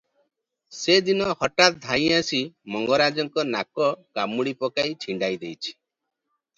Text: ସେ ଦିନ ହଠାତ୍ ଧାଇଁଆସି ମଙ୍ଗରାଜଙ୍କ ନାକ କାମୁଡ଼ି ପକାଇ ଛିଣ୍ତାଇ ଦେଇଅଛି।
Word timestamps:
ସେ 0.77 0.95
ଦିନ 1.09 1.27
ହଠାତ୍ 1.41 1.77
ଧାଇଁଆସି 1.83 2.41
ମଙ୍ଗରାଜଙ୍କ 2.77 3.47
ନାକ 3.53 3.93
କାମୁଡ଼ି 4.19 4.59
ପକାଇ 4.65 5.01
ଛିଣ୍ତାଇ 5.05 5.43
ଦେଇଅଛି। 5.47 5.75